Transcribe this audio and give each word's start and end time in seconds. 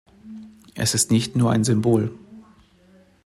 Es 0.73 0.95
ist 0.95 1.11
nicht 1.11 1.35
nur 1.35 1.51
ein 1.51 1.63
Symbol. 1.63 2.11